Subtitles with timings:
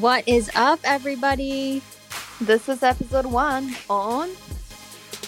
[0.00, 1.82] What is up, everybody?
[2.40, 4.30] This is episode one on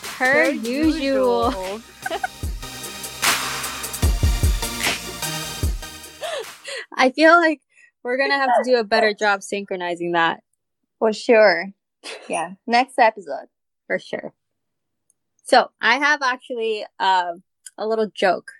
[0.02, 1.50] Per, usual.
[6.96, 7.60] I feel like
[8.02, 10.42] we're gonna have to do a better job synchronizing that
[10.98, 11.72] For sure.
[12.28, 12.52] Yeah.
[12.66, 13.46] Next episode.
[13.86, 14.32] for sure.
[15.44, 17.32] So I have actually uh,
[17.78, 18.52] a little joke,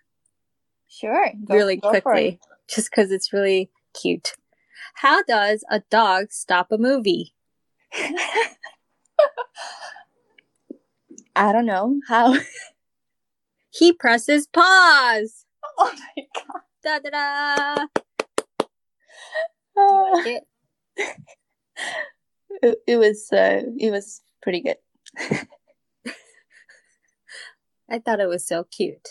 [0.88, 1.30] Sure.
[1.45, 4.32] Go- really go quickly, just because it's really cute.
[5.00, 7.32] How does a dog stop a movie?
[11.35, 12.36] I don't know how.
[13.72, 15.46] He presses pause.
[15.79, 16.63] oh my god.
[16.82, 17.86] Da da da.
[19.77, 20.44] Like it?
[22.63, 24.77] it, it was uh, it was pretty good.
[27.89, 29.08] I thought it was so cute.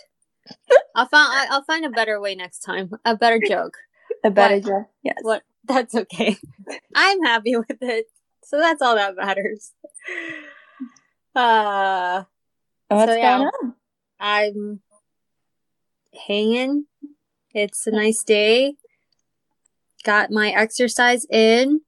[0.93, 2.91] I'll find I'll find a better way next time.
[3.05, 3.77] A better joke.
[4.23, 4.65] A better What?
[4.65, 4.85] job.
[5.03, 5.17] Yes.
[5.21, 5.43] What?
[5.65, 6.37] That's okay.
[6.95, 8.05] I'm happy with it.
[8.43, 9.71] So that's all that matters.
[11.35, 12.23] Uh
[12.87, 13.37] What's So, yeah.
[13.37, 13.75] going on?
[14.19, 14.79] I'm
[16.27, 16.85] hanging.
[17.53, 18.75] It's a nice day.
[20.03, 21.81] Got my exercise in.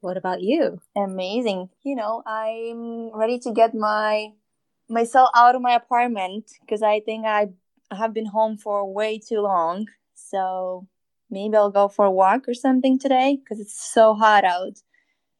[0.00, 0.80] What about you?
[0.96, 1.70] Amazing.
[1.84, 4.32] You know, I'm ready to get my
[4.88, 7.48] myself out of my apartment because I think I
[7.90, 9.86] have been home for way too long.
[10.14, 10.86] So
[11.30, 14.78] maybe I'll go for a walk or something today because it's so hot out.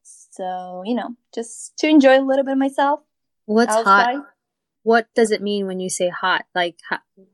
[0.02, 3.00] So, you know, just to enjoy a little bit of myself
[3.46, 4.16] What's outside.
[4.16, 4.26] hot?
[4.82, 6.44] What does it mean when you say hot?
[6.54, 6.78] Like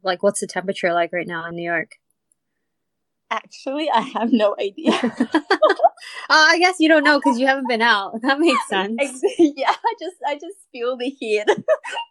[0.02, 1.92] like what's the temperature like right now in New York?
[3.30, 4.92] Actually, I have no idea.
[4.92, 5.40] Uh,
[6.30, 8.20] I guess you don't know because you haven't been out.
[8.22, 9.22] That makes sense.
[9.38, 11.44] Yeah, I just I just feel the heat.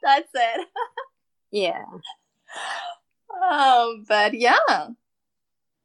[0.03, 0.67] That's it.
[1.51, 1.83] Yeah.
[3.49, 4.57] Um, but yeah,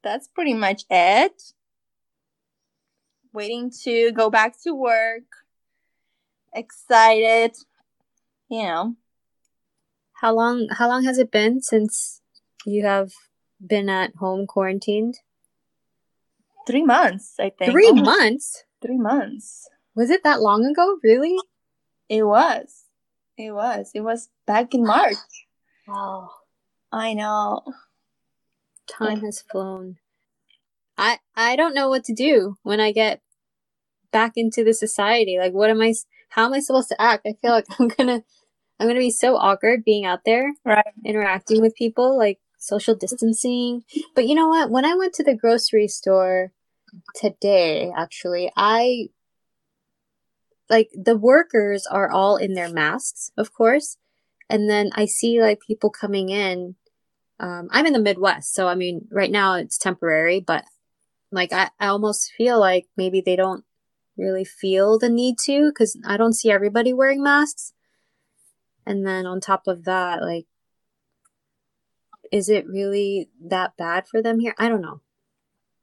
[0.05, 1.43] that's pretty much it.
[3.33, 5.25] Waiting to go back to work.
[6.55, 7.57] Excited.
[8.49, 8.97] You know,
[10.21, 12.21] How long how long has it been since
[12.65, 13.11] you have
[13.67, 15.17] been at home quarantined?
[16.67, 17.73] three months, I think.
[17.73, 18.65] Three Almost months?
[18.81, 19.69] Three months.
[19.95, 20.99] Was it that long ago?
[21.03, 21.37] Really?
[22.09, 22.85] It was.
[23.37, 23.91] It was.
[23.95, 25.17] It was back in March.
[25.89, 26.31] Oh,
[26.93, 27.63] I know.
[28.87, 29.97] Time has flown.
[30.97, 33.21] I I don't know what to do when I get
[34.13, 35.39] back into the society.
[35.39, 35.95] Like, what am I?
[36.31, 37.27] How am I supposed to act?
[37.27, 38.23] I feel like I'm gonna
[38.79, 40.53] I'm gonna be so awkward being out there.
[40.65, 40.85] Right.
[41.05, 43.85] interacting with people, like social distancing.
[44.15, 44.71] But you know what?
[44.71, 46.53] When I went to the grocery store
[47.15, 49.09] today, actually, I
[50.71, 53.97] like the workers are all in their masks, of course.
[54.49, 56.77] And then I see like people coming in.
[57.45, 60.65] Um, I'm in the Midwest, so I mean, right now it's temporary, but
[61.31, 63.65] like I, I almost feel like maybe they don't
[64.17, 67.75] really feel the need to because I don't see everybody wearing masks.
[68.87, 70.47] And then on top of that, like,
[72.33, 74.55] is it really that bad for them here?
[74.59, 75.03] I don't know.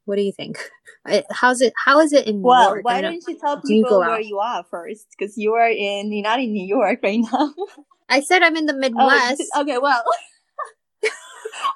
[0.06, 0.58] What do you think?
[1.06, 1.74] I- How's it?
[1.86, 2.86] How is it in New Well, York?
[2.86, 4.26] why don't you tell Do you people where out?
[4.26, 5.06] you are first?
[5.16, 7.54] Because you are in, you're not in New York right now.
[8.10, 9.44] I said I'm in the Oh, Midwest.
[9.58, 10.04] okay, well,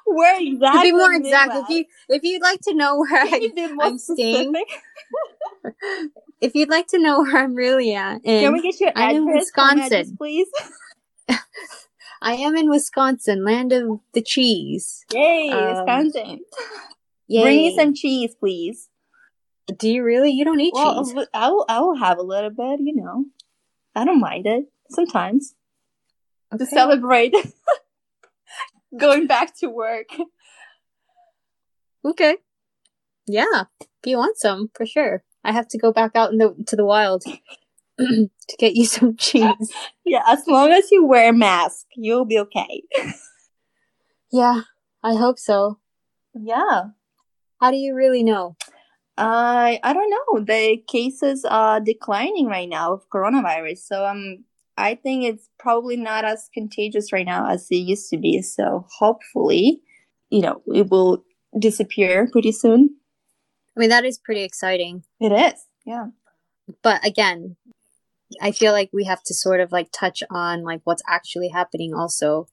[0.06, 0.78] where exactly?
[0.78, 3.50] to be more in exact, if you if you'd like to know where I,
[3.82, 4.54] am staying?
[6.40, 9.28] if you'd like to know where I'm really at, Can we get your I'm in
[9.28, 10.16] address, home address, Wisconsin.
[10.16, 10.48] please?
[12.22, 15.04] I am in Wisconsin, land of the cheese.
[15.12, 16.40] Yay, Um, Wisconsin!
[17.28, 17.42] Yay!
[17.42, 18.88] Bring me some cheese, please.
[19.78, 20.30] Do you really?
[20.30, 21.14] You don't eat Well, cheese.
[21.34, 21.64] I will.
[21.68, 22.80] I will have a little bit.
[22.80, 23.24] You know,
[23.94, 25.54] I don't mind it sometimes
[26.56, 27.34] to celebrate
[28.98, 30.08] going back to work.
[32.04, 32.36] Okay.
[33.26, 35.24] Yeah, if you want some, for sure.
[35.42, 37.24] I have to go back out in the to the wild
[37.98, 39.72] to get you some cheese.
[40.04, 42.82] Yeah, as long as you wear a mask, you'll be okay.
[44.30, 44.62] Yeah,
[45.02, 45.78] I hope so.
[46.34, 46.90] Yeah.
[47.60, 48.56] How do you really know?
[49.16, 50.44] I I don't know.
[50.44, 54.44] The cases are declining right now of coronavirus, so um,
[54.76, 58.42] I think it's probably not as contagious right now as it used to be.
[58.42, 59.80] So hopefully,
[60.30, 61.24] you know, it will
[61.58, 62.96] disappear pretty soon.
[63.76, 65.04] I mean, that is pretty exciting.
[65.20, 66.06] It is, yeah.
[66.82, 67.56] But again,
[68.40, 71.94] I feel like we have to sort of like touch on like what's actually happening
[71.94, 72.48] also.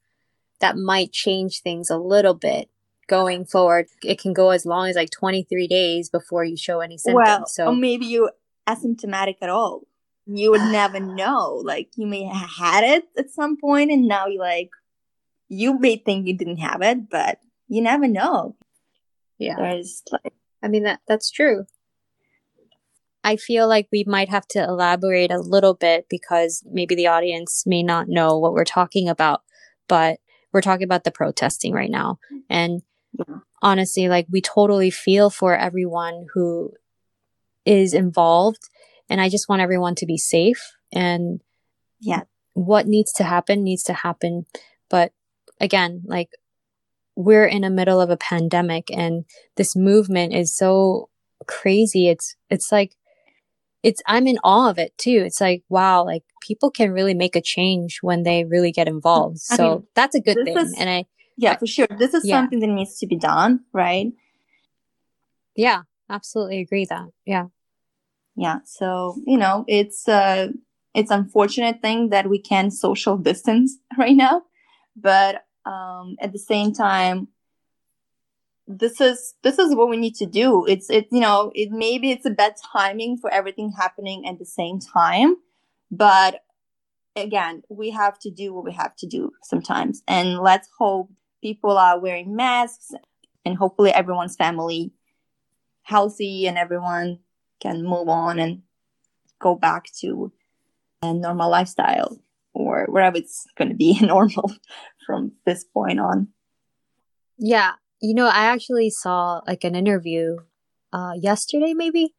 [0.60, 2.70] That might change things a little bit
[3.06, 3.86] going forward.
[4.02, 7.26] It can go as long as like 23 days before you show any symptoms.
[7.26, 8.30] Well, so or maybe you
[8.66, 9.82] asymptomatic at all.
[10.26, 11.60] You would never know.
[11.64, 14.70] Like you may have had it at some point, and now you like
[15.48, 17.38] you may think you didn't have it, but
[17.68, 18.56] you never know.
[19.38, 19.56] yeah.
[19.56, 21.66] There's like I mean that that's true.
[23.24, 27.64] I feel like we might have to elaborate a little bit because maybe the audience
[27.66, 29.40] may not know what we're talking about,
[29.88, 30.18] but
[30.52, 32.18] we're talking about the protesting right now.
[32.50, 32.82] And
[33.18, 33.36] yeah.
[33.62, 36.72] honestly, like we totally feel for everyone who
[37.64, 38.68] is involved.
[39.08, 40.72] And I just want everyone to be safe.
[40.92, 41.40] And
[42.00, 42.22] yeah,
[42.54, 44.46] what needs to happen needs to happen.
[44.88, 45.12] But
[45.60, 46.30] again, like
[47.16, 49.24] we're in the middle of a pandemic and
[49.56, 51.08] this movement is so
[51.46, 52.08] crazy.
[52.08, 52.96] It's, it's like,
[53.82, 55.22] it's, I'm in awe of it too.
[55.26, 59.38] It's like, wow, like people can really make a change when they really get involved.
[59.50, 60.56] I so mean, that's a good thing.
[60.56, 61.04] Is, and I,
[61.36, 61.86] yeah, I, for sure.
[61.98, 62.36] This is yeah.
[62.36, 64.12] something that needs to be done, right?
[65.54, 67.08] Yeah, absolutely agree that.
[67.26, 67.46] Yeah.
[68.36, 68.58] Yeah.
[68.64, 70.48] So, you know, it's, uh,
[70.94, 74.42] it's unfortunate thing that we can social distance right now,
[74.96, 77.28] but um, at the same time,
[78.66, 80.64] this is this is what we need to do.
[80.64, 84.46] It's it you know it maybe it's a bad timing for everything happening at the
[84.46, 85.36] same time,
[85.90, 86.42] but
[87.14, 91.10] again we have to do what we have to do sometimes, and let's hope
[91.42, 92.92] people are wearing masks
[93.44, 94.92] and hopefully everyone's family
[95.82, 97.18] healthy and everyone
[97.64, 98.62] can move on and
[99.40, 100.32] go back to
[101.02, 102.18] a normal lifestyle
[102.52, 104.52] or wherever it's going to be normal
[105.06, 106.28] from this point on.
[107.38, 107.72] Yeah.
[108.00, 110.36] You know, I actually saw like an interview
[110.92, 112.14] uh, yesterday, maybe.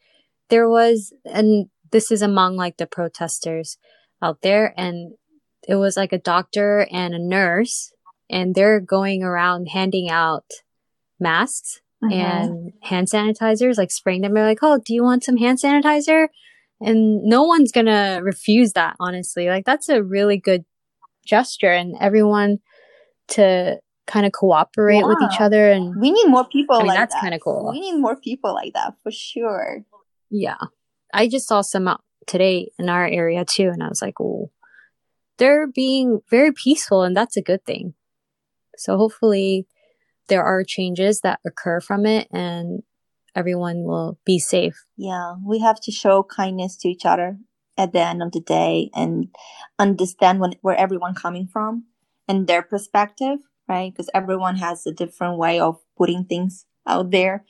[0.49, 3.77] There was, and this is among like the protesters
[4.21, 5.13] out there, and
[5.67, 7.93] it was like a doctor and a nurse,
[8.29, 10.45] and they're going around handing out
[11.19, 12.13] masks mm-hmm.
[12.13, 14.33] and hand sanitizers, like spraying them.
[14.33, 16.27] They're like, oh, do you want some hand sanitizer?
[16.81, 19.47] And no one's gonna refuse that, honestly.
[19.47, 20.65] Like, that's a really good
[21.25, 22.59] gesture, and everyone
[23.29, 25.07] to kind of cooperate yeah.
[25.07, 25.71] with each other.
[25.71, 27.21] And we need more people I mean, like that's that.
[27.21, 27.71] kind of cool.
[27.71, 29.83] We need more people like that for sure.
[30.29, 30.57] Yeah.
[31.13, 34.51] I just saw some out today in our area too, and I was like, oh,
[35.37, 37.93] they're being very peaceful, and that's a good thing.
[38.77, 39.67] So hopefully,
[40.27, 42.83] there are changes that occur from it, and
[43.35, 44.85] everyone will be safe.
[44.97, 47.37] Yeah, we have to show kindness to each other
[47.77, 49.27] at the end of the day and
[49.77, 51.85] understand when, where everyone coming from
[52.27, 53.91] and their perspective, right?
[53.91, 57.43] Because everyone has a different way of putting things out there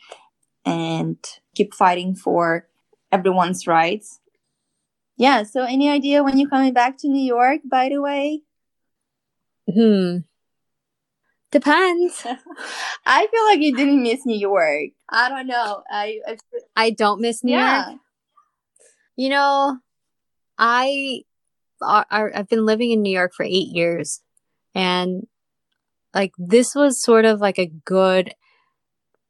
[0.66, 1.18] and
[1.54, 2.68] keep fighting for
[3.12, 4.20] everyone's rights.
[5.18, 8.42] Yeah, so any idea when you're coming back to New York, by the way?
[9.72, 10.18] Hmm.
[11.56, 12.22] Depends.
[13.06, 14.90] I feel like you didn't miss New York.
[15.08, 15.84] I don't know.
[15.90, 16.38] I I,
[16.76, 17.92] I don't miss New yeah.
[17.92, 18.00] York.
[19.16, 19.78] You know,
[20.58, 21.22] I,
[21.82, 24.20] I I've been living in New York for eight years,
[24.74, 25.28] and
[26.14, 28.36] like this was sort of like a good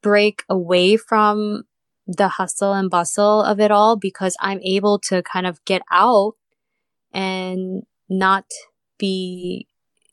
[0.02, 1.62] break away from
[2.08, 6.32] the hustle and bustle of it all because I'm able to kind of get out
[7.12, 8.46] and not
[8.98, 9.68] be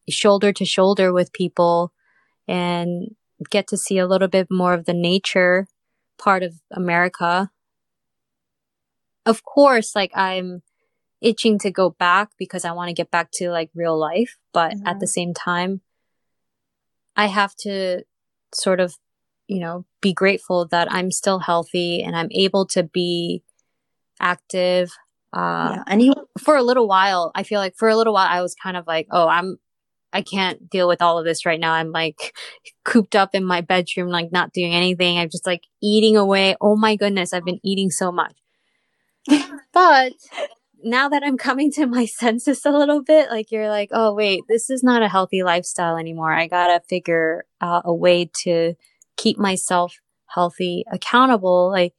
[0.07, 1.91] shoulder to shoulder with people
[2.47, 3.15] and
[3.49, 5.67] get to see a little bit more of the nature
[6.17, 7.49] part of America.
[9.25, 10.61] Of course, like I'm
[11.21, 14.73] itching to go back because I want to get back to like real life, but
[14.73, 14.87] mm-hmm.
[14.87, 15.81] at the same time,
[17.15, 18.03] I have to
[18.53, 18.95] sort of,
[19.47, 23.43] you know, be grateful that I'm still healthy and I'm able to be
[24.19, 24.91] active.
[25.33, 25.83] Uh, yeah.
[25.87, 28.55] and you- for a little while, I feel like for a little while, I was
[28.55, 29.57] kind of like, oh, I'm
[30.13, 31.73] I can't deal with all of this right now.
[31.73, 32.35] I'm like
[32.85, 35.17] cooped up in my bedroom, like not doing anything.
[35.17, 36.55] I'm just like eating away.
[36.61, 38.35] Oh my goodness, I've been eating so much.
[39.73, 40.13] but
[40.83, 44.43] now that I'm coming to my senses a little bit, like you're like, oh wait,
[44.47, 46.33] this is not a healthy lifestyle anymore.
[46.33, 48.75] I gotta figure out a way to
[49.17, 49.95] keep myself
[50.27, 51.69] healthy, accountable.
[51.71, 51.93] Like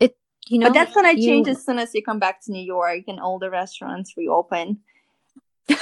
[0.00, 0.16] it,
[0.46, 0.68] you know.
[0.68, 3.04] But that's when I you, change as soon as you come back to New York
[3.08, 4.80] and all the restaurants reopen.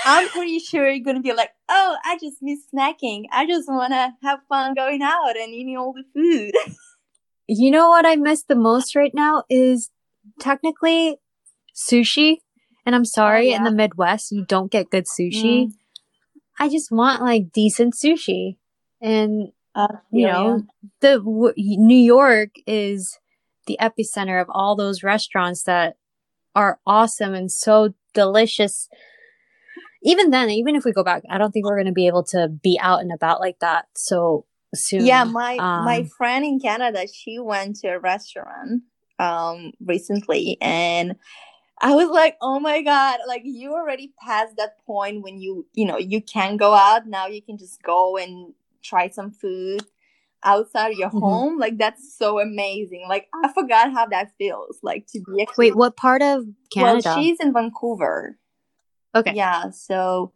[0.04, 3.24] I'm pretty sure you're gonna be like, oh, I just miss snacking.
[3.32, 6.54] I just wanna have fun going out and eating all the food.
[7.46, 9.90] you know what I miss the most right now is
[10.40, 11.18] technically
[11.74, 12.38] sushi.
[12.86, 13.56] And I'm sorry, oh, yeah.
[13.56, 15.66] in the Midwest, you don't get good sushi.
[15.66, 15.72] Mm.
[16.58, 18.56] I just want like decent sushi.
[19.00, 20.88] And, uh, you know, yeah.
[21.00, 23.18] the w- New York is
[23.66, 25.96] the epicenter of all those restaurants that
[26.54, 28.88] are awesome and so delicious
[30.04, 32.24] even then, even if we go back, I don't think we're going to be able
[32.24, 34.44] to be out and about like that so
[34.74, 35.06] soon.
[35.06, 38.82] Yeah, my um, my friend in Canada, she went to a restaurant
[39.20, 41.14] um recently and
[41.80, 45.86] I was like, "Oh my god, like you already passed that point when you, you
[45.86, 47.06] know, you can go out.
[47.06, 49.84] Now you can just go and try some food."
[50.46, 51.20] outside of your mm-hmm.
[51.20, 55.74] home like that's so amazing like i forgot how that feels like to be wait
[55.74, 58.36] what part of canada well she's in vancouver
[59.14, 60.32] okay yeah so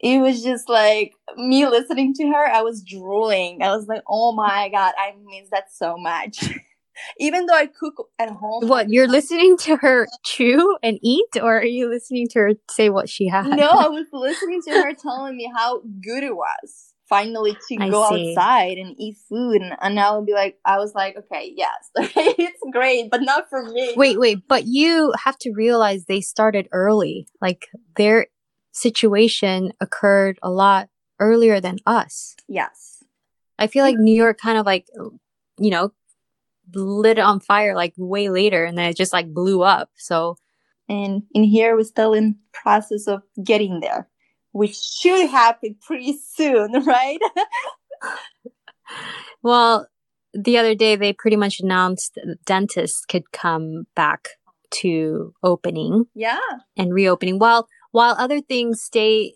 [0.00, 4.32] it was just like me listening to her i was drooling i was like oh
[4.32, 6.48] my god i miss that so much
[7.18, 8.68] even though I cook at home.
[8.68, 12.88] What you're listening to her chew and eat, or are you listening to her say
[12.88, 13.46] what she had?
[13.46, 17.88] No, I was listening to her telling me how good it was finally to I
[17.88, 18.30] go see.
[18.30, 21.90] outside and eat food, and, and I would be like, I was like, okay, yes,
[21.96, 23.94] it's great, but not for me.
[23.96, 27.28] Wait, wait, but you have to realize they started early.
[27.40, 28.26] Like their
[28.72, 32.36] situation occurred a lot earlier than us.
[32.48, 33.02] Yes.
[33.58, 34.86] I feel like New York kind of like,
[35.58, 35.92] you know,
[36.74, 39.90] lit on fire like way later and then it just like blew up.
[39.96, 40.36] So
[40.88, 44.08] and in here we're still in process of getting there,
[44.56, 47.18] which should happen pretty soon, right?
[49.42, 49.88] well,
[50.34, 54.28] the other day they pretty much announced dentists could come back
[54.70, 56.06] to opening.
[56.14, 56.38] Yeah.
[56.76, 59.34] And reopening while while other things stay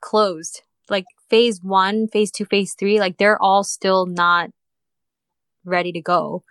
[0.00, 0.62] closed.
[0.88, 4.50] Like phase 1, phase 2, phase 3, like they're all still not
[5.64, 6.44] ready to go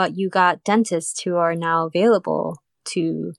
[0.00, 3.34] but you got dentists who are now available to,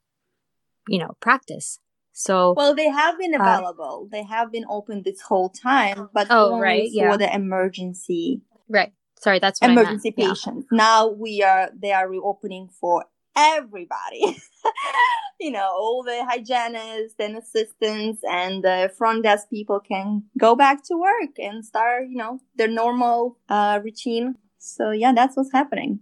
[0.87, 1.79] you know, practice.
[2.13, 4.07] So well, they have been uh, available.
[4.07, 7.11] Uh, they have been open this whole time, but oh right, yeah.
[7.11, 8.41] for the emergency.
[8.67, 8.93] Right.
[9.19, 10.67] Sorry, that's emergency patients.
[10.71, 10.77] Yeah.
[10.77, 14.37] Now we are they are reopening for everybody.
[15.39, 20.83] you know, all the hygienists and assistants and the front desk people can go back
[20.85, 24.35] to work and start, you know, their normal uh, routine.
[24.57, 25.99] So yeah, that's what's happening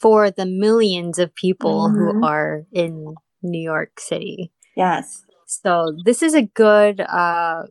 [0.00, 2.18] for the millions of people mm-hmm.
[2.18, 4.52] who are in New York City.
[4.76, 5.24] Yes.
[5.62, 7.64] So this is a good uh,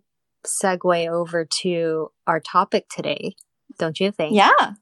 [0.45, 3.35] segue over to our topic today,
[3.77, 4.35] don't you think?
[4.35, 4.73] Yeah.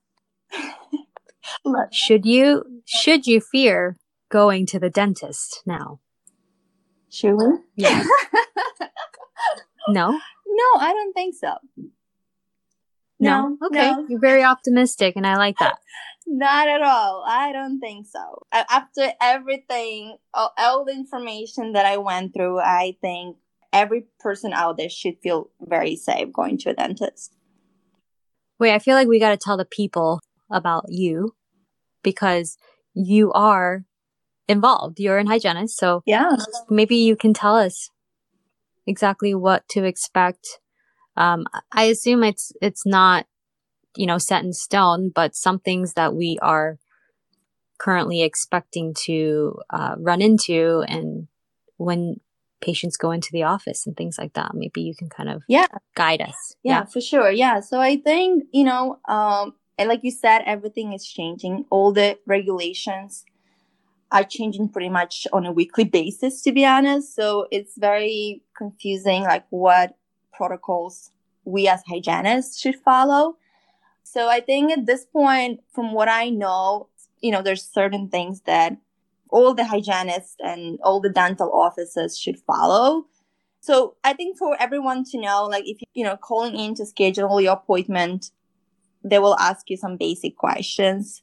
[1.91, 3.97] should you should you fear
[4.29, 5.99] going to the dentist now?
[7.09, 7.45] Should we?
[7.75, 8.07] Yes.
[9.89, 10.11] no.
[10.11, 11.55] No, I don't think so.
[13.21, 13.57] No.
[13.59, 13.91] no okay.
[13.91, 14.05] No.
[14.09, 15.77] You're very optimistic, and I like that.
[16.27, 17.23] Not at all.
[17.27, 18.45] I don't think so.
[18.51, 23.37] After everything, all the information that I went through, I think
[23.73, 27.33] every person out there should feel very safe going to a dentist.
[28.59, 31.35] Wait, I feel like we got to tell the people about you
[32.03, 32.57] because
[32.93, 33.85] you are
[34.47, 34.99] involved.
[34.99, 35.77] You're an hygienist.
[35.77, 36.35] So yeah,
[36.69, 37.89] maybe you can tell us
[38.85, 40.59] exactly what to expect.
[41.17, 43.25] Um, I assume it's, it's not
[43.95, 46.77] you know, set in stone, but some things that we are
[47.77, 51.27] currently expecting to uh, run into and
[51.77, 52.19] when
[52.61, 55.65] patients go into the office and things like that maybe you can kind of yeah.
[55.95, 56.55] guide us.
[56.61, 56.85] Yeah, yeah.
[56.85, 57.31] for sure.
[57.31, 57.59] Yeah.
[57.59, 61.65] So i think you know um like you said everything is changing.
[61.71, 63.25] All the regulations
[64.11, 67.15] are changing pretty much on a weekly basis to be honest.
[67.15, 69.97] So it's very confusing like what
[70.33, 71.11] protocols
[71.43, 73.35] we as hygienists should follow
[74.03, 76.89] so I think at this point, from what I know,
[77.21, 78.75] you know, there's certain things that
[79.29, 83.05] all the hygienists and all the dental offices should follow.
[83.61, 86.85] So I think for everyone to know, like if you, you know, calling in to
[86.85, 88.31] schedule your appointment,
[89.01, 91.21] they will ask you some basic questions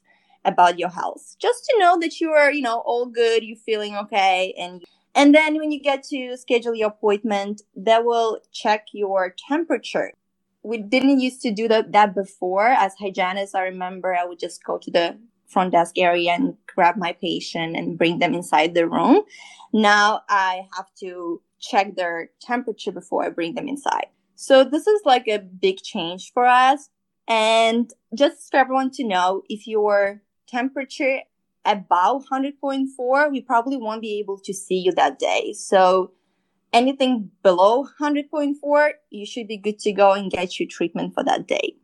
[0.49, 3.95] about your health, just to know that you are, you know, all good, you're feeling
[3.95, 4.53] okay.
[4.59, 4.83] And,
[5.15, 10.13] and then when you get to schedule your appointment, they will check your temperature
[10.63, 13.55] we didn't used to do that, that before as hygienists.
[13.55, 17.75] I remember I would just go to the front desk area and grab my patient
[17.75, 19.21] and bring them inside the room.
[19.73, 24.07] Now I have to check their temperature before I bring them inside.
[24.35, 26.89] So this is like a big change for us.
[27.27, 31.19] And just for everyone to know, if your temperature
[31.65, 35.53] above 100.4, we probably won't be able to see you that day.
[35.53, 36.11] So
[36.73, 41.47] anything below 100.4, you should be good to go and get your treatment for that
[41.47, 41.75] day.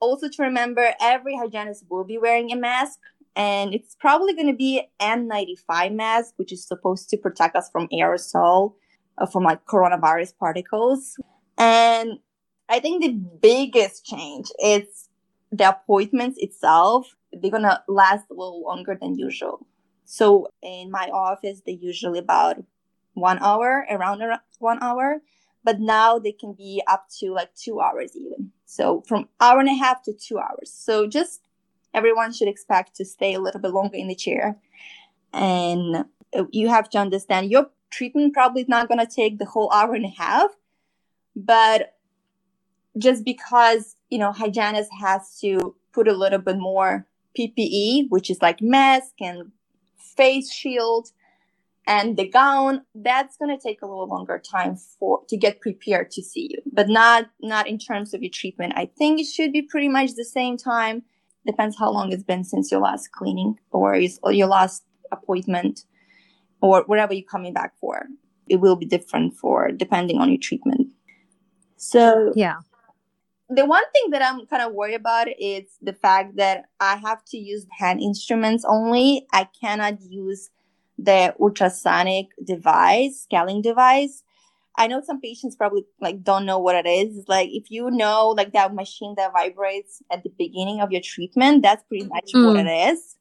[0.00, 2.98] Also to remember, every hygienist will be wearing a mask
[3.36, 7.88] and it's probably going to be N95 mask, which is supposed to protect us from
[7.88, 8.74] aerosol,
[9.18, 11.16] uh, from like coronavirus particles.
[11.56, 12.18] And
[12.68, 15.08] I think the biggest change is
[15.52, 17.14] the appointments itself.
[17.32, 19.66] They're to last a little longer than usual.
[20.04, 22.62] So in my office, they usually about
[23.14, 24.22] one hour, around
[24.58, 25.22] one hour,
[25.62, 28.50] but now they can be up to like two hours even.
[28.64, 30.72] So from hour and a half to two hours.
[30.72, 31.42] So just
[31.94, 34.56] everyone should expect to stay a little bit longer in the chair.
[35.32, 36.04] And
[36.36, 39.94] uh, you have to understand your treatment probably is not to take the whole hour
[39.94, 40.50] and a half,
[41.36, 41.94] but
[42.98, 47.06] just because, you know, hygienist has to put a little bit more
[47.38, 49.52] PPE, which is like mask and
[49.98, 51.10] face shield
[51.86, 56.10] and the gown that's going to take a little longer time for to get prepared
[56.12, 56.58] to see you.
[56.72, 58.74] But not not in terms of your treatment.
[58.76, 61.02] I think it should be pretty much the same time.
[61.46, 65.84] Depends how long it's been since your last cleaning or, is, or your last appointment
[66.60, 68.06] or whatever you're coming back for.
[68.48, 70.88] It will be different for depending on your treatment.
[71.76, 72.58] So yeah
[73.50, 77.24] the one thing that I'm kind of worried about is the fact that I have
[77.26, 79.26] to use hand instruments only.
[79.32, 80.50] I cannot use
[80.98, 84.22] the ultrasonic device, scaling device.
[84.76, 87.18] I know some patients probably like don't know what it is.
[87.18, 91.02] It's like if you know like that machine that vibrates at the beginning of your
[91.02, 92.46] treatment, that's pretty much mm.
[92.46, 93.16] what it is.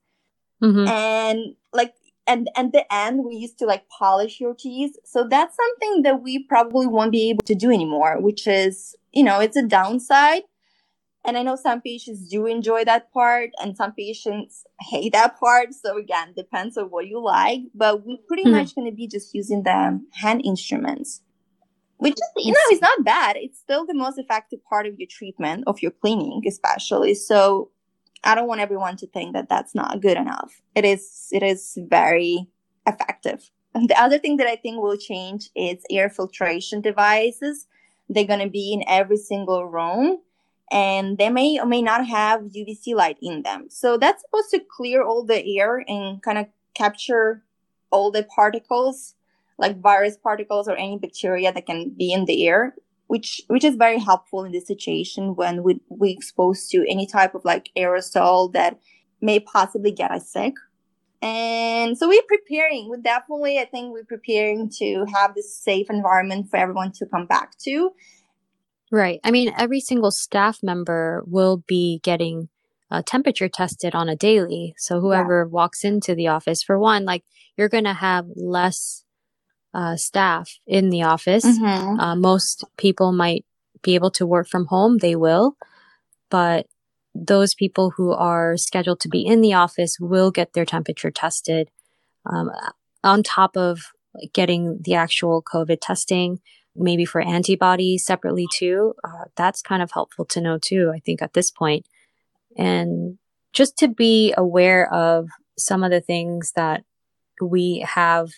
[0.61, 0.87] Mm-hmm.
[0.87, 1.95] And like
[2.27, 4.95] and at the end we used to like polish your teeth.
[5.03, 9.23] So that's something that we probably won't be able to do anymore, which is, you
[9.23, 10.43] know, it's a downside.
[11.25, 15.73] And I know some patients do enjoy that part and some patients hate that part.
[15.73, 18.53] So again, depends on what you like, but we're pretty mm-hmm.
[18.53, 21.21] much going to be just using the hand instruments,
[21.97, 23.35] which is, you know, it's not bad.
[23.35, 27.15] It's still the most effective part of your treatment, of your cleaning, especially.
[27.15, 27.69] So
[28.23, 30.61] I don't want everyone to think that that's not good enough.
[30.73, 32.47] It is, it is very
[32.87, 33.51] effective.
[33.75, 37.67] And the other thing that I think will change is air filtration devices.
[38.09, 40.19] They're going to be in every single room
[40.71, 43.67] and they may or may not have UVC light in them.
[43.69, 47.43] So that's supposed to clear all the air and kind of capture
[47.91, 49.15] all the particles,
[49.57, 52.75] like virus particles or any bacteria that can be in the air,
[53.07, 57.33] which which is very helpful in this situation when we we exposed to any type
[57.33, 58.79] of like aerosol that
[59.21, 60.53] may possibly get us sick.
[61.21, 62.87] And so we're preparing.
[62.89, 67.25] We're definitely, I think, we're preparing to have this safe environment for everyone to come
[67.25, 67.91] back to.
[68.91, 69.19] Right.
[69.23, 72.49] I mean, every single staff member will be getting
[72.89, 74.73] uh, temperature tested on a daily.
[74.77, 75.51] So whoever yeah.
[75.51, 77.23] walks into the office, for one, like
[77.57, 79.03] you're going to have less
[79.73, 81.45] uh, staff in the office.
[81.45, 81.99] Mm-hmm.
[81.99, 83.45] Uh, most people might
[83.83, 84.97] be able to work from home.
[84.97, 85.55] They will,
[86.29, 86.65] but
[87.27, 91.69] those people who are scheduled to be in the office will get their temperature tested.
[92.25, 92.51] Um,
[93.03, 93.81] on top of
[94.33, 96.39] getting the actual COVID testing,
[96.75, 98.93] maybe for antibodies separately too.
[99.03, 101.87] Uh, that's kind of helpful to know too, I think, at this point.
[102.57, 103.17] And
[103.53, 106.83] just to be aware of some of the things that
[107.41, 108.31] we have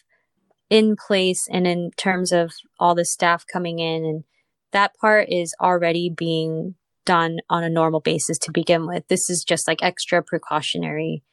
[0.70, 4.24] in place and in terms of all the staff coming in and
[4.72, 6.76] that part is already being
[7.12, 9.06] done on a normal basis to begin with.
[9.10, 11.24] This is just like extra precautionary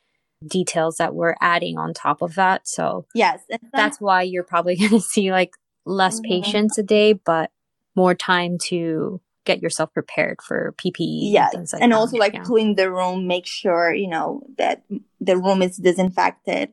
[0.45, 2.67] details that we're adding on top of that.
[2.67, 3.41] So yes,
[3.73, 5.53] that's why you're probably going to see like
[5.87, 6.31] less mm-hmm.
[6.31, 7.53] patients a day, but
[7.95, 11.33] more time to get yourself prepared for PPE.
[11.33, 12.43] Yes, and, like and also like yeah.
[12.43, 14.83] clean the room, make sure you know that
[15.21, 16.73] the room is disinfected.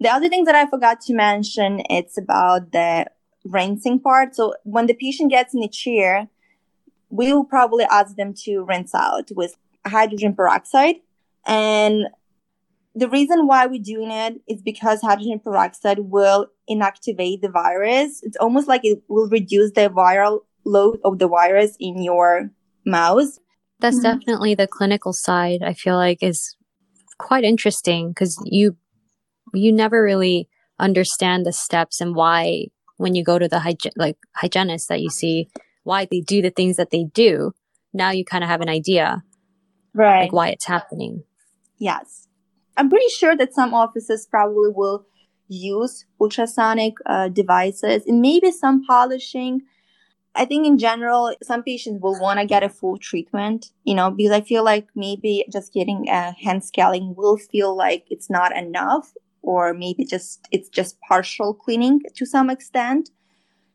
[0.00, 3.06] The other thing that I forgot to mention, it's about the
[3.44, 4.36] rinsing part.
[4.36, 6.28] So when the patient gets in the chair,
[7.10, 10.96] we will probably ask them to rinse out with hydrogen peroxide.
[11.46, 12.08] And
[12.94, 18.20] the reason why we're doing it is because hydrogen peroxide will inactivate the virus.
[18.22, 22.50] It's almost like it will reduce the viral load of the virus in your
[22.84, 23.38] mouth.
[23.80, 24.18] That's mm-hmm.
[24.18, 25.62] definitely the clinical side.
[25.62, 26.56] I feel like is
[27.18, 28.76] quite interesting because you
[29.54, 32.66] you never really understand the steps and why
[32.96, 35.48] when you go to the hygi- like hygienist that you see
[35.88, 37.52] why they do the things that they do.
[37.92, 39.24] Now you kind of have an idea,
[39.94, 40.22] right?
[40.24, 41.24] Like why it's happening.
[41.78, 42.28] Yes.
[42.76, 45.04] I'm pretty sure that some offices probably will
[45.48, 49.62] use ultrasonic uh, devices and maybe some polishing.
[50.34, 54.10] I think in general, some patients will want to get a full treatment, you know,
[54.10, 58.54] because I feel like maybe just getting a hand scaling will feel like it's not
[58.54, 63.10] enough, or maybe just it's just partial cleaning to some extent.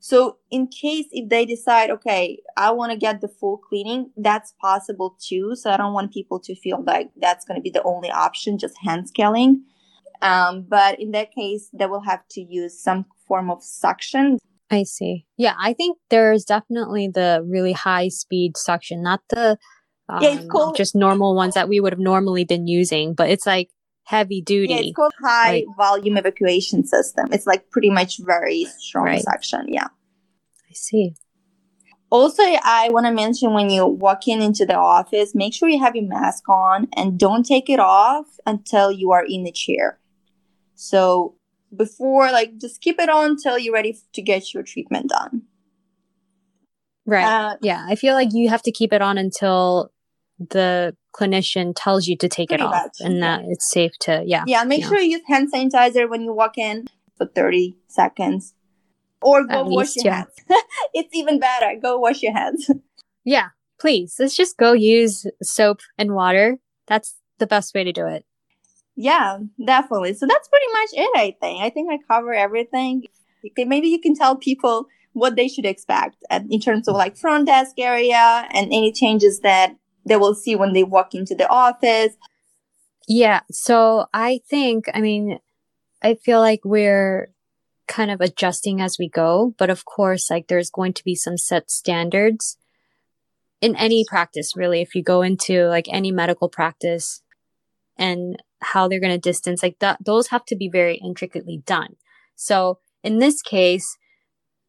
[0.03, 4.53] So in case if they decide, okay, I want to get the full cleaning, that's
[4.59, 5.55] possible too.
[5.55, 8.57] So I don't want people to feel like that's going to be the only option,
[8.57, 9.63] just hand scaling.
[10.21, 14.39] Um, but in that case, they will have to use some form of suction.
[14.69, 15.25] I see.
[15.37, 19.57] Yeah, I think there's definitely the really high speed suction, not the
[20.09, 23.13] um, yeah, it's um, called, just normal ones that we would have normally been using,
[23.13, 23.69] but it's like
[24.03, 24.73] heavy duty.
[24.73, 27.31] Yeah, it's called high like, volume evacuation system.
[27.31, 29.21] It's like pretty much very strong right.
[29.21, 29.65] suction.
[29.67, 29.87] Yeah.
[30.69, 31.15] I see.
[32.09, 35.79] Also, I want to mention when you walk in into the office, make sure you
[35.79, 39.99] have your mask on and don't take it off until you are in the chair.
[40.75, 41.35] So
[41.75, 45.43] before, like, just keep it on until you're ready to get your treatment done.
[47.05, 47.25] Right.
[47.25, 47.85] Uh, yeah.
[47.87, 49.91] I feel like you have to keep it on until
[50.49, 54.23] the clinician tells you to take Pretty it off much, and that it's safe to
[54.25, 58.53] yeah yeah make sure you use hand sanitizer when you walk in for 30 seconds
[59.21, 60.25] or go At wash least, your yeah.
[60.49, 60.63] hands.
[60.93, 62.69] It's even better go wash your hands.
[63.23, 66.57] Yeah please let's just go use soap and water.
[66.87, 68.25] That's the best way to do it.
[68.95, 70.13] Yeah definitely.
[70.15, 71.63] So that's pretty much it i think.
[71.63, 73.03] I think i cover everything.
[73.57, 76.17] Maybe you can tell people what they should expect
[76.49, 79.75] in terms of like front desk area and any changes that
[80.05, 82.15] they will see when they walk into the office.
[83.07, 83.41] Yeah.
[83.51, 85.39] So I think, I mean,
[86.01, 87.31] I feel like we're
[87.87, 91.37] kind of adjusting as we go, but of course, like there's going to be some
[91.37, 92.57] set standards
[93.61, 94.81] in any practice, really.
[94.81, 97.21] If you go into like any medical practice
[97.97, 101.95] and how they're going to distance, like that, those have to be very intricately done.
[102.35, 103.97] So in this case,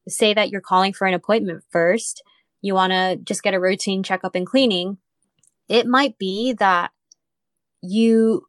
[0.09, 2.23] say that you're calling for an appointment first,
[2.61, 4.99] you want to just get a routine checkup and cleaning,
[5.69, 6.91] it might be that
[7.83, 8.47] you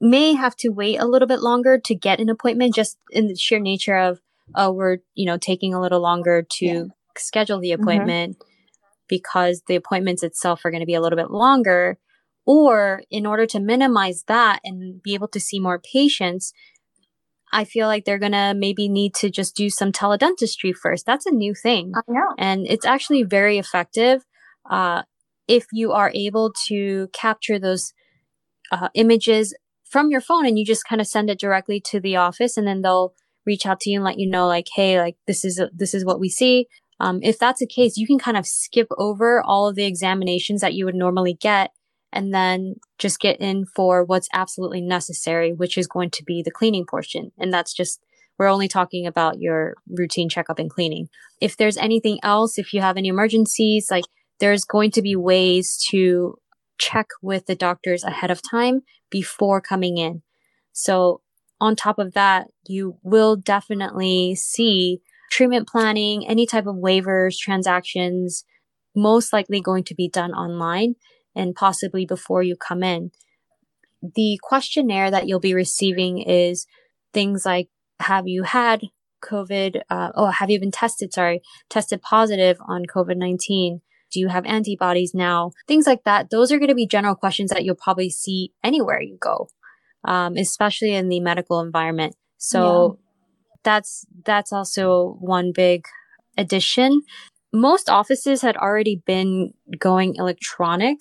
[0.00, 3.36] may have to wait a little bit longer to get an appointment just in the
[3.36, 4.20] sheer nature of
[4.56, 6.84] oh we're you know taking a little longer to yeah.
[7.16, 7.82] schedule the mm-hmm.
[7.82, 8.48] appointment mm-hmm.
[9.08, 11.98] because the appointments itself are going to be a little bit longer
[12.44, 16.52] or in order to minimize that and be able to see more patients
[17.52, 21.04] I feel like they're gonna maybe need to just do some teledentistry first.
[21.04, 21.92] That's a new thing.
[21.94, 22.34] I know.
[22.38, 24.24] And it's actually very effective.
[24.68, 25.02] Uh,
[25.48, 27.92] if you are able to capture those
[28.70, 32.16] uh, images from your phone and you just kind of send it directly to the
[32.16, 33.12] office and then they'll
[33.44, 36.04] reach out to you and let you know like hey like this is this is
[36.04, 36.66] what we see
[37.00, 40.60] um, if that's the case you can kind of skip over all of the examinations
[40.60, 41.72] that you would normally get
[42.12, 46.50] and then just get in for what's absolutely necessary, which is going to be the
[46.50, 47.32] cleaning portion.
[47.38, 48.00] And that's just,
[48.38, 51.08] we're only talking about your routine checkup and cleaning.
[51.40, 54.04] If there's anything else, if you have any emergencies, like
[54.42, 56.36] there's going to be ways to
[56.76, 60.20] check with the doctors ahead of time before coming in.
[60.72, 61.20] So
[61.60, 65.00] on top of that, you will definitely see
[65.30, 68.44] treatment planning, any type of waivers, transactions,
[68.96, 70.96] most likely going to be done online
[71.36, 73.12] and possibly before you come in.
[74.02, 76.66] The questionnaire that you'll be receiving is
[77.14, 77.68] things like,
[78.00, 78.88] have you had
[79.22, 79.82] COVID?
[79.88, 81.14] Uh, oh, have you been tested?
[81.14, 83.82] Sorry, tested positive on COVID 19?
[84.12, 85.52] Do you have antibodies now?
[85.66, 86.30] Things like that.
[86.30, 89.48] Those are going to be general questions that you'll probably see anywhere you go,
[90.04, 92.14] um, especially in the medical environment.
[92.36, 93.58] So yeah.
[93.64, 95.86] that's, that's also one big
[96.36, 97.02] addition.
[97.52, 101.00] Most offices had already been going electronic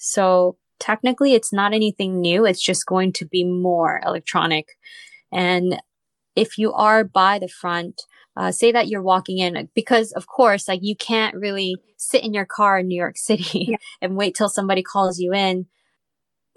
[0.00, 2.46] so technically it's not anything new.
[2.46, 4.66] It's just going to be more electronic.
[5.30, 5.80] And
[6.34, 8.02] if you are by the front,
[8.40, 12.32] uh, say that you're walking in because of course, like you can't really sit in
[12.32, 13.76] your car in New York City yeah.
[14.00, 15.66] and wait till somebody calls you in.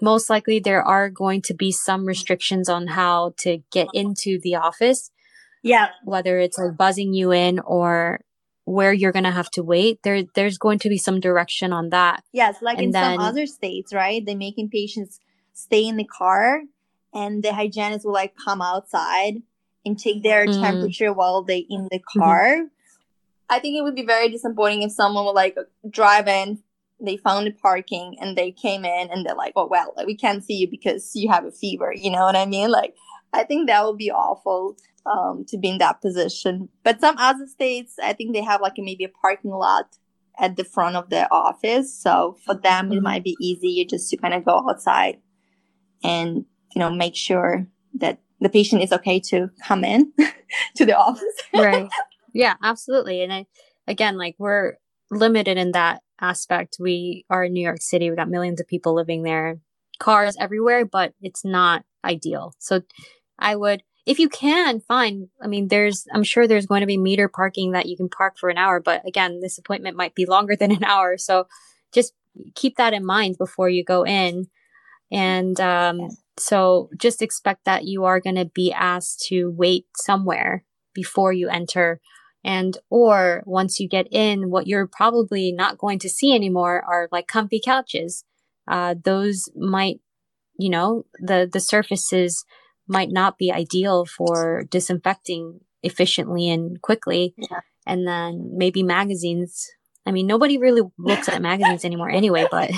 [0.00, 4.54] Most likely there are going to be some restrictions on how to get into the
[4.54, 5.10] office.
[5.62, 5.88] Yeah.
[6.04, 8.20] Whether it's like buzzing you in or
[8.64, 11.90] where you're going to have to wait there there's going to be some direction on
[11.90, 15.20] that yes like and in then, some other states right they're making patients
[15.52, 16.62] stay in the car
[17.12, 19.34] and the hygienist will like come outside
[19.84, 20.60] and take their mm.
[20.60, 22.20] temperature while they in the mm-hmm.
[22.20, 22.66] car mm-hmm.
[23.50, 25.56] i think it would be very disappointing if someone would like
[25.90, 26.62] drive in
[27.00, 30.16] they found the parking and they came in and they're like oh well like, we
[30.16, 32.94] can't see you because you have a fever you know what i mean like
[33.32, 36.68] i think that would be awful um, to be in that position.
[36.82, 39.96] But some other states, I think they have like maybe a parking lot
[40.38, 41.94] at the front of their office.
[41.94, 42.98] So for them, mm-hmm.
[42.98, 45.18] it might be easier just to kind of go outside
[46.02, 46.44] and,
[46.74, 50.12] you know, make sure that the patient is okay to come in
[50.76, 51.22] to the office.
[51.54, 51.88] right.
[52.36, 53.22] Yeah, absolutely.
[53.22, 53.46] And I,
[53.86, 54.72] again, like we're
[55.08, 56.78] limited in that aspect.
[56.80, 58.10] We are in New York City.
[58.10, 59.60] We got millions of people living there,
[60.00, 62.52] cars everywhere, but it's not ideal.
[62.58, 62.82] So
[63.38, 65.28] I would if you can, fine.
[65.42, 68.36] I mean, there's, I'm sure there's going to be meter parking that you can park
[68.38, 71.16] for an hour, but again, this appointment might be longer than an hour.
[71.16, 71.46] So
[71.92, 72.12] just
[72.54, 74.46] keep that in mind before you go in.
[75.10, 80.64] And, um, so just expect that you are going to be asked to wait somewhere
[80.94, 82.00] before you enter.
[82.44, 87.08] And, or once you get in, what you're probably not going to see anymore are
[87.10, 88.24] like comfy couches.
[88.68, 90.00] Uh, those might,
[90.58, 92.44] you know, the, the surfaces,
[92.86, 97.34] might not be ideal for disinfecting efficiently and quickly.
[97.36, 97.60] Yeah.
[97.86, 99.66] And then maybe magazines.
[100.06, 102.70] I mean, nobody really looks at magazines anymore anyway, but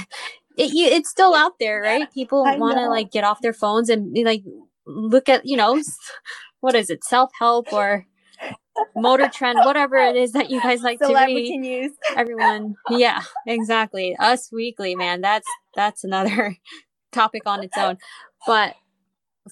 [0.57, 2.12] it, it's still out there, right?
[2.12, 4.42] People want to like get off their phones and like
[4.87, 5.81] look at, you know,
[6.61, 8.07] what is it, self help or
[8.95, 11.59] motor trend, whatever it is that you guys like Celebrity to read.
[11.59, 11.92] news.
[12.16, 14.16] Everyone, yeah, exactly.
[14.19, 15.21] Us Weekly, man.
[15.21, 16.57] That's that's another
[17.12, 17.99] topic on its own.
[18.47, 18.75] But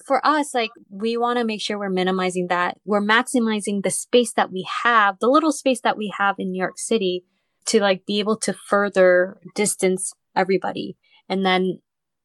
[0.05, 2.77] for us, like we want to make sure we're minimizing that.
[2.85, 6.59] We're maximizing the space that we have, the little space that we have in New
[6.59, 7.25] York City
[7.67, 10.97] to like be able to further distance everybody.
[11.29, 11.79] And then,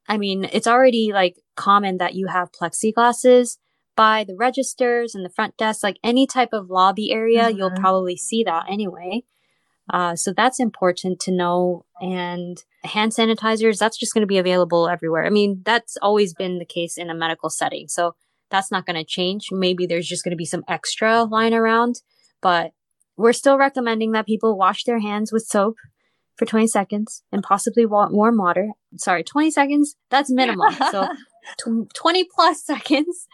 [0.09, 3.57] I mean, it's already like common that you have plexiglasses
[3.97, 7.59] by the registers and the front desk, like any type of lobby area, mm-hmm.
[7.59, 9.23] you'll probably see that anyway.
[9.93, 11.85] Uh, so that's important to know.
[12.01, 15.27] And hand sanitizers, that's just going to be available everywhere.
[15.27, 17.89] I mean, that's always been the case in a medical setting.
[17.89, 18.15] So
[18.51, 19.49] that's not going to change.
[19.51, 22.01] Maybe there's just going to be some extra lying around,
[22.41, 22.73] but
[23.17, 25.77] we're still recommending that people wash their hands with soap
[26.37, 28.71] for 20 seconds and possibly warm water.
[28.97, 30.71] Sorry, 20 seconds, that's minimal.
[30.91, 31.09] so
[31.95, 33.27] 20 plus seconds.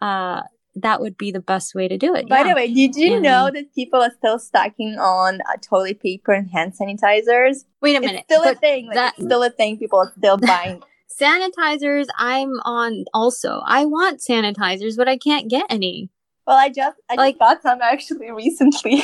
[0.00, 0.42] Uh,
[0.76, 2.28] that would be the best way to do it.
[2.28, 2.48] By yeah.
[2.48, 6.32] the way, did you and, know that people are still stacking on uh, toilet paper
[6.32, 7.64] and hand sanitizers?
[7.80, 8.24] Wait a minute.
[8.28, 8.86] It's still a thing.
[8.86, 9.78] Like, that, it's still a thing.
[9.78, 10.82] People are still buying.
[11.20, 13.60] sanitizers, I'm on also.
[13.64, 16.10] I want sanitizers, but I can't get any.
[16.46, 19.02] Well, I just I like, just got some actually recently.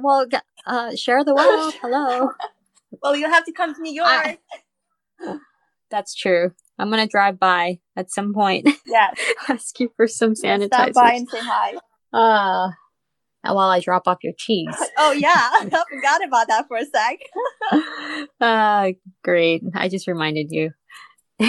[0.00, 0.26] well,
[0.66, 1.74] uh, share the wealth.
[1.80, 2.30] Hello.
[3.02, 4.08] well, you'll have to come to New York.
[4.08, 4.38] I,
[5.90, 6.52] that's true.
[6.78, 8.68] I'm gonna drive by at some point.
[8.86, 9.10] Yeah.
[9.48, 10.66] Ask you for some sanitizer.
[10.66, 11.74] Stop by and say hi.
[12.12, 12.70] Uh
[13.42, 14.74] while I drop off your cheese.
[14.98, 17.18] oh yeah, I forgot about that for a sec.
[18.40, 18.92] uh
[19.24, 19.64] great.
[19.74, 20.70] I just reminded you.
[21.38, 21.48] but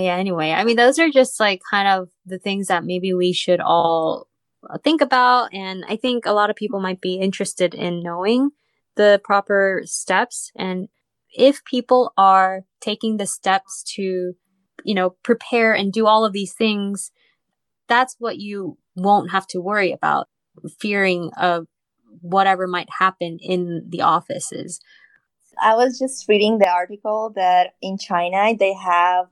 [0.00, 3.32] yeah, anyway, I mean those are just like kind of the things that maybe we
[3.32, 4.28] should all
[4.70, 8.50] Uh, think about and I think a lot of people might be interested in knowing
[8.96, 10.88] the proper steps and
[11.34, 14.34] if people are taking the steps to,
[14.84, 17.10] you know, prepare and do all of these things,
[17.88, 20.28] that's what you won't have to worry about
[20.78, 21.66] fearing of
[22.20, 24.80] whatever might happen in the offices.
[25.60, 29.26] I was just reading the article that in China they have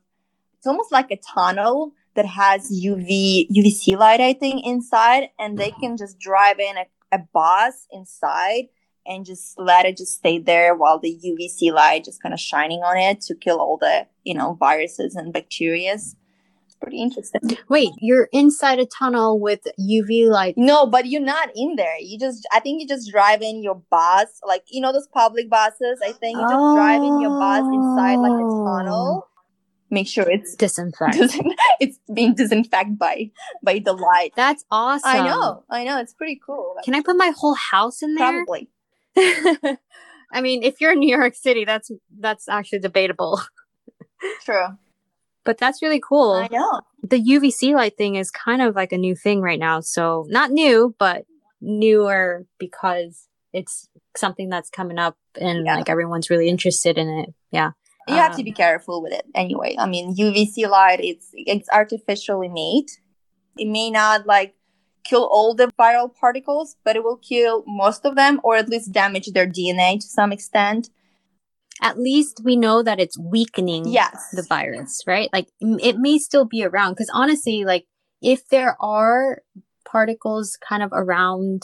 [0.57, 5.71] it's almost like a tunnel that has UV UVC light I think inside and they
[5.71, 8.69] can just drive in a, a bus inside
[9.07, 12.81] and just let it just stay there while the UVC light just kind of shining
[12.81, 15.95] on it to kill all the, you know, viruses and bacteria.
[15.95, 16.17] It's
[16.81, 17.41] pretty interesting.
[17.69, 20.55] Wait, you're inside a tunnel with UV light.
[20.57, 21.99] No, but you're not in there.
[21.99, 25.51] You just I think you just drive in your bus, like you know those public
[25.51, 26.01] buses.
[26.05, 26.77] I think you just oh.
[26.77, 29.29] drive in your bus inside like a tunnel.
[29.93, 31.31] Make sure it's disinfected.
[31.81, 33.31] it's being disinfected by
[33.63, 34.33] by the light.
[34.35, 35.03] That's awesome.
[35.05, 35.65] I know.
[35.69, 36.01] I know.
[36.01, 36.77] It's pretty cool.
[36.83, 38.43] Can I put my whole house in there?
[38.43, 38.71] Probably.
[40.33, 43.43] I mean, if you're in New York City, that's that's actually debatable.
[44.45, 44.79] True.
[45.45, 46.33] But that's really cool.
[46.33, 46.81] I know.
[47.03, 49.81] The UVC light thing is kind of like a new thing right now.
[49.81, 51.27] So not new, but
[51.61, 55.77] newer because it's something that's coming up and yeah.
[55.77, 57.35] like everyone's really interested in it.
[57.51, 57.73] Yeah.
[58.09, 59.77] You um, have to um, be careful with it anyway.
[59.79, 62.87] I mean, UVC light it's it's artificially made.
[63.57, 64.55] It may not like
[65.05, 68.93] kill all the viral particles, but it will kill most of them or at least
[68.93, 70.91] damage their DNA to some extent.
[71.81, 74.29] At least we know that it's weakening yes.
[74.33, 75.29] the virus, right?
[75.33, 77.87] Like it may still be around because honestly, like
[78.21, 79.43] if there are
[79.85, 81.63] particles kind of around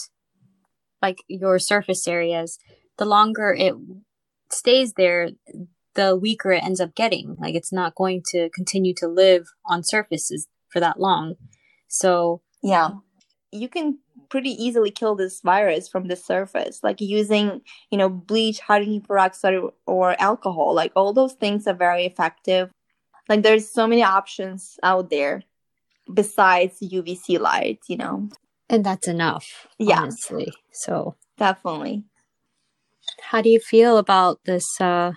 [1.00, 2.58] like your surface areas,
[2.96, 3.74] the longer it
[4.50, 5.30] stays there,
[5.98, 7.36] the weaker it ends up getting.
[7.40, 11.34] Like it's not going to continue to live on surfaces for that long.
[11.88, 12.90] So, yeah.
[13.50, 18.60] You can pretty easily kill this virus from the surface like using you know bleach
[18.60, 19.54] hydrogen peroxide
[19.86, 20.74] or alcohol.
[20.74, 22.70] Like all those things are very effective.
[23.28, 25.42] Like there's so many options out there
[26.12, 28.28] besides uvc light you know?
[28.70, 30.00] And that's enough yeah.
[30.02, 30.52] honestly.
[30.72, 32.04] So definitely.
[33.30, 35.12] how do you feel about this uh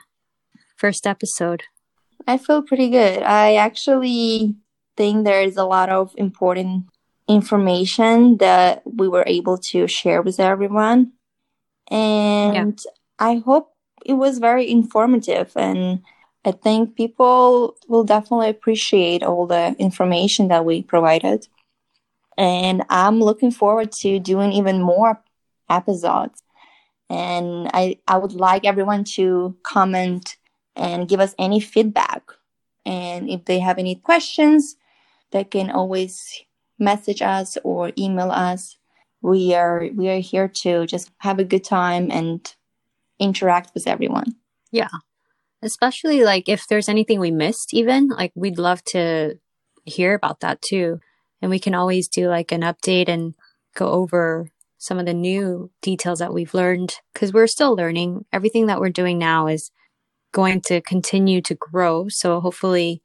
[0.81, 1.61] first episode
[2.27, 4.55] i feel pretty good i actually
[4.97, 6.85] think there's a lot of important
[7.31, 11.13] information that we were able to share with everyone.
[11.89, 12.91] And yeah.
[13.19, 13.73] I hope
[14.05, 16.01] it was very informative and
[16.43, 21.47] I think people will definitely appreciate all the information that we provided.
[22.37, 25.21] And I'm looking forward to doing even more
[25.69, 26.41] episodes.
[27.09, 30.37] And I, I would like everyone to comment
[30.75, 32.23] and give us any feedback.
[32.85, 34.75] And if they have any questions,
[35.31, 36.43] they can always
[36.79, 38.77] message us or email us.
[39.21, 42.53] We are we are here to just have a good time and
[43.19, 44.35] interact with everyone.
[44.71, 44.89] Yeah.
[45.61, 49.37] Especially like if there's anything we missed even, like we'd love to
[49.85, 50.99] hear about that too.
[51.41, 53.33] and we can always do like an update and
[53.75, 58.25] go over some of the new details that we've learned because we're still learning.
[58.33, 59.71] Everything that we're doing now is
[60.31, 62.07] going to continue to grow.
[62.09, 63.01] So hopefully,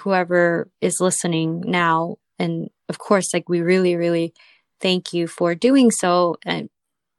[0.00, 4.32] whoever is listening now, and of course, like we really, really
[4.80, 6.36] thank you for doing so.
[6.44, 6.70] And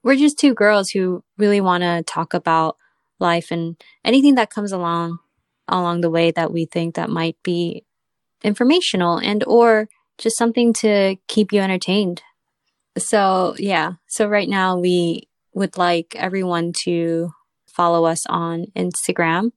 [0.04, 2.78] we're just two girls who really want to talk about
[3.20, 5.20] life and anything that comes along
[5.68, 7.86] along the way that we think that might be
[8.44, 12.22] informational and or just something to keep you entertained.
[12.98, 13.94] So, yeah.
[14.08, 17.32] So right now we would like everyone to
[17.76, 19.52] follow us on Instagram.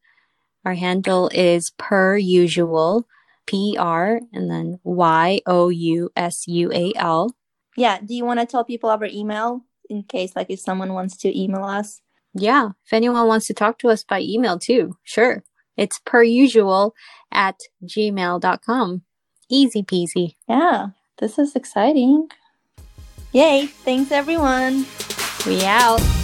[0.65, 3.07] Our handle is per usual,
[3.47, 7.37] P R and then Y O U S U A L.
[7.77, 7.99] Yeah.
[7.99, 11.39] Do you want to tell people our email in case, like, if someone wants to
[11.39, 12.01] email us?
[12.35, 12.71] Yeah.
[12.87, 15.45] If anyone wants to talk to us by email too, sure.
[15.77, 16.95] It's per usual
[17.33, 19.03] at gmail.com.
[19.51, 20.37] Easy peasy.
[20.49, 20.89] Yeah.
[21.19, 22.29] This is exciting.
[23.33, 23.67] Yay.
[23.67, 24.87] Thanks, everyone.
[25.47, 26.24] We out.